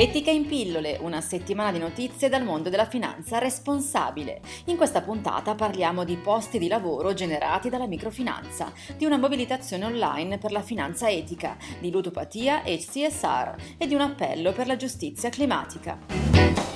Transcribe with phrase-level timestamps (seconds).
[0.00, 4.40] Etica in pillole, una settimana di notizie dal mondo della finanza responsabile.
[4.66, 10.38] In questa puntata parliamo di posti di lavoro generati dalla microfinanza, di una mobilitazione online
[10.38, 15.28] per la finanza etica, di ludopatia e CSR e di un appello per la giustizia
[15.30, 16.67] climatica.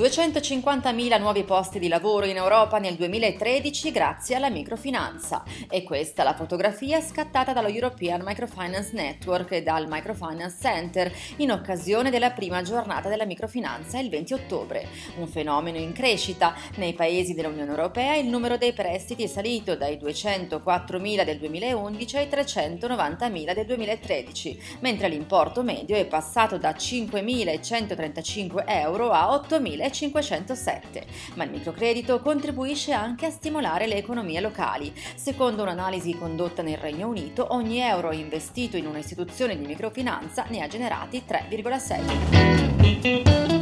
[0.00, 5.42] 250.000 nuovi posti di lavoro in Europa nel 2013 grazie alla microfinanza.
[5.68, 12.08] E questa la fotografia scattata dallo European Microfinance Network e dal Microfinance Center in occasione
[12.08, 14.88] della prima giornata della microfinanza il 20 ottobre.
[15.18, 16.54] Un fenomeno in crescita.
[16.76, 22.26] Nei paesi dell'Unione Europea il numero dei prestiti è salito dai 204.000 del 2011 ai
[22.26, 31.44] 390.000 del 2013, mentre l'importo medio è passato da 5.135 euro a 8.000 507, ma
[31.44, 34.92] il microcredito contribuisce anche a stimolare le economie locali.
[35.14, 40.68] Secondo un'analisi condotta nel Regno Unito, ogni euro investito in un'istituzione di microfinanza ne ha
[40.68, 43.59] generati 3,6.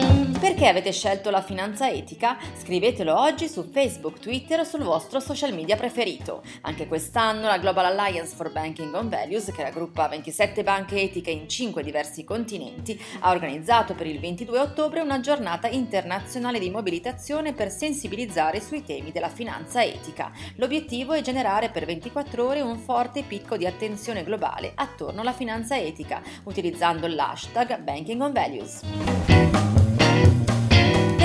[0.48, 2.38] Perché avete scelto la finanza etica?
[2.56, 6.42] Scrivetelo oggi su Facebook, Twitter o sul vostro social media preferito.
[6.62, 11.46] Anche quest'anno la Global Alliance for Banking on Values, che raggruppa 27 banche etiche in
[11.50, 17.70] 5 diversi continenti, ha organizzato per il 22 ottobre una giornata internazionale di mobilitazione per
[17.70, 20.32] sensibilizzare sui temi della finanza etica.
[20.56, 25.76] L'obiettivo è generare per 24 ore un forte picco di attenzione globale attorno alla finanza
[25.76, 29.17] etica, utilizzando l'hashtag Banking on Values.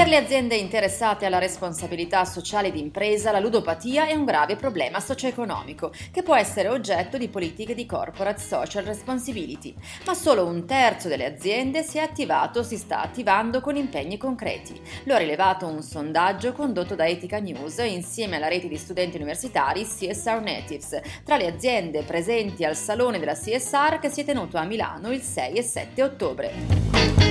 [0.04, 5.94] Per le aziende interessate alla responsabilità sociale d'impresa, la ludopatia è un grave problema socio-economico
[6.12, 9.74] che può essere oggetto di politiche di corporate social responsibility,
[10.06, 14.18] ma solo un terzo delle aziende si è attivato o si sta attivando con impegni
[14.18, 14.78] concreti.
[15.06, 19.86] Lo ha rilevato un sondaggio condotto da Etica News insieme alla rete di studenti universitari
[19.86, 24.66] CSR Natives tra le aziende presenti al Salone della CSR che si è tenuto a
[24.66, 27.23] Milano il 6 e 7 ottobre.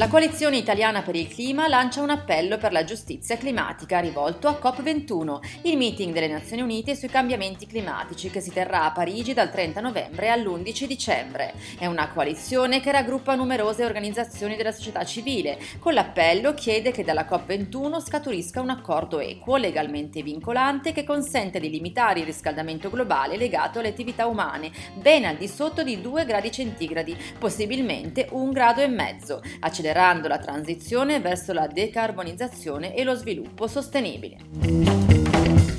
[0.00, 4.58] La coalizione italiana per il clima lancia un appello per la giustizia climatica rivolto a
[4.58, 9.50] COP21, il meeting delle Nazioni Unite sui cambiamenti climatici che si terrà a Parigi dal
[9.50, 11.52] 30 novembre all'11 dicembre.
[11.78, 15.58] È una coalizione che raggruppa numerose organizzazioni della società civile.
[15.78, 21.68] Con l'appello chiede che dalla COP21 scaturisca un accordo equo, legalmente vincolante, che consente di
[21.68, 26.50] limitare il riscaldamento globale legato alle attività umane, ben al di sotto di 2 gradi
[26.50, 33.14] centigradi, possibilmente un grado e mezzo, accelerando accelerando la transizione verso la decarbonizzazione e lo
[33.14, 34.36] sviluppo sostenibile.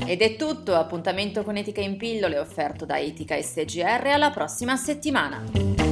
[0.06, 5.91] Ed è tutto, appuntamento con Etica in pillole offerto da Etica SGR alla prossima settimana.